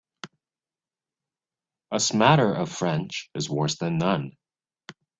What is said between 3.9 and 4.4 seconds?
none.